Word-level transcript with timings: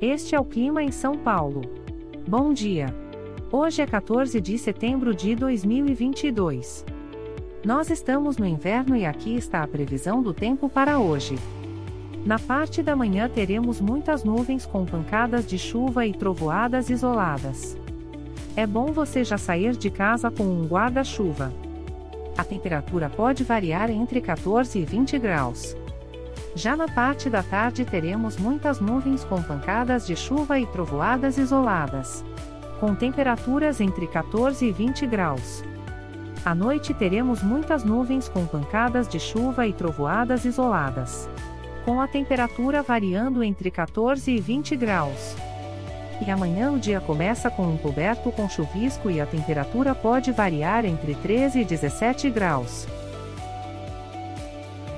Este 0.00 0.34
é 0.34 0.40
o 0.40 0.44
clima 0.44 0.82
em 0.82 0.92
São 0.92 1.16
Paulo. 1.16 1.62
Bom 2.28 2.52
dia. 2.52 2.94
Hoje 3.50 3.80
é 3.80 3.86
14 3.86 4.38
de 4.42 4.58
setembro 4.58 5.14
de 5.14 5.34
2022. 5.34 6.84
Nós 7.64 7.88
estamos 7.88 8.36
no 8.36 8.44
inverno 8.44 8.94
e 8.94 9.06
aqui 9.06 9.34
está 9.34 9.62
a 9.62 9.66
previsão 9.66 10.22
do 10.22 10.34
tempo 10.34 10.68
para 10.68 10.98
hoje. 10.98 11.38
Na 12.26 12.38
parte 12.38 12.82
da 12.82 12.94
manhã 12.94 13.26
teremos 13.26 13.80
muitas 13.80 14.22
nuvens 14.22 14.66
com 14.66 14.84
pancadas 14.84 15.46
de 15.46 15.58
chuva 15.58 16.06
e 16.06 16.12
trovoadas 16.12 16.90
isoladas. 16.90 17.74
É 18.54 18.66
bom 18.66 18.92
você 18.92 19.24
já 19.24 19.38
sair 19.38 19.74
de 19.78 19.88
casa 19.88 20.30
com 20.30 20.44
um 20.44 20.66
guarda-chuva. 20.66 21.54
A 22.36 22.44
temperatura 22.44 23.08
pode 23.08 23.44
variar 23.44 23.90
entre 23.90 24.20
14 24.20 24.78
e 24.78 24.84
20 24.84 25.18
graus. 25.18 25.74
Já 26.56 26.76
na 26.76 26.88
parte 26.88 27.30
da 27.30 27.44
tarde 27.44 27.84
teremos 27.84 28.36
muitas 28.36 28.80
nuvens 28.80 29.22
com 29.22 29.40
pancadas 29.40 30.04
de 30.04 30.16
chuva 30.16 30.58
e 30.58 30.66
trovoadas 30.66 31.38
isoladas. 31.38 32.24
Com 32.80 32.96
temperaturas 32.96 33.80
entre 33.80 34.08
14 34.08 34.66
e 34.66 34.72
20 34.72 35.06
graus. 35.06 35.62
À 36.44 36.52
noite 36.52 36.92
teremos 36.92 37.42
muitas 37.42 37.84
nuvens 37.84 38.28
com 38.28 38.44
pancadas 38.44 39.06
de 39.06 39.20
chuva 39.20 39.68
e 39.68 39.72
trovoadas 39.72 40.44
isoladas 40.44 41.28
com 41.86 42.00
a 42.00 42.08
temperatura 42.08 42.82
variando 42.82 43.44
entre 43.44 43.70
14 43.70 44.32
e 44.32 44.40
20 44.40 44.74
graus. 44.74 45.36
E 46.26 46.28
amanhã 46.28 46.72
o 46.72 46.80
dia 46.80 47.00
começa 47.00 47.48
com 47.48 47.62
um 47.62 47.78
coberto 47.78 48.32
com 48.32 48.48
chuvisco 48.48 49.08
e 49.08 49.20
a 49.20 49.26
temperatura 49.26 49.94
pode 49.94 50.32
variar 50.32 50.84
entre 50.84 51.14
13 51.14 51.60
e 51.60 51.64
17 51.64 52.28
graus. 52.28 52.88